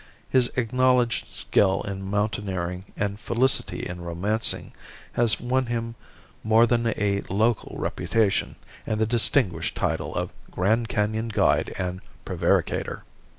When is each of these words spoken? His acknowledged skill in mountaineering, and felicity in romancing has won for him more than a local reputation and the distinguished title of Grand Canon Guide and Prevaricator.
His 0.27 0.47
acknowledged 0.57 1.27
skill 1.27 1.83
in 1.83 2.01
mountaineering, 2.09 2.85
and 2.97 3.19
felicity 3.19 3.85
in 3.87 4.01
romancing 4.01 4.73
has 5.13 5.39
won 5.39 5.65
for 5.65 5.69
him 5.69 5.95
more 6.43 6.65
than 6.65 6.87
a 6.87 7.21
local 7.29 7.77
reputation 7.77 8.55
and 8.87 8.99
the 8.99 9.05
distinguished 9.05 9.75
title 9.77 10.15
of 10.15 10.31
Grand 10.49 10.89
Canon 10.89 11.27
Guide 11.27 11.71
and 11.77 12.01
Prevaricator. 12.25 13.03